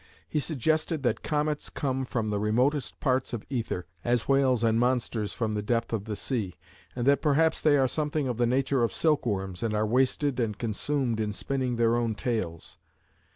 He 0.27 0.39
suggested 0.39 1.03
that 1.03 1.21
comets 1.21 1.69
come 1.69 2.05
from 2.05 2.29
the 2.29 2.39
remotest 2.39 2.99
parts 2.99 3.33
of 3.33 3.45
ether, 3.51 3.85
as 4.03 4.27
whales 4.27 4.63
and 4.63 4.79
monsters 4.79 5.31
from 5.31 5.53
the 5.53 5.61
depth 5.61 5.93
of 5.93 6.05
the 6.05 6.15
sea, 6.15 6.55
and 6.95 7.05
that 7.05 7.21
perhaps 7.21 7.61
they 7.61 7.77
are 7.77 7.87
something 7.87 8.27
of 8.27 8.37
the 8.37 8.47
nature 8.47 8.81
of 8.83 8.91
silkworms, 8.91 9.61
and 9.61 9.75
are 9.75 9.85
wasted 9.85 10.39
and 10.39 10.57
consumed 10.57 11.19
in 11.19 11.31
spinning 11.31 11.75
their 11.75 11.95
own 11.95 12.15
tails. 12.15 12.79